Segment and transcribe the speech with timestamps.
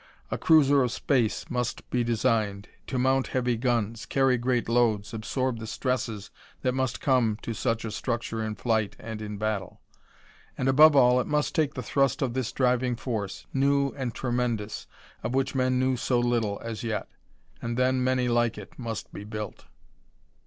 [0.31, 5.59] A cruiser of space must be designed, to mount heavy guns, carry great loads, absorb
[5.59, 6.31] the stresses
[6.63, 9.79] that must come to such a structure in flight and in battle.
[10.57, 14.87] And above all, it must take the thrust of this driving force new and tremendous
[15.21, 17.07] of which men knew so little as yet.
[17.61, 19.65] And then many like it must be built.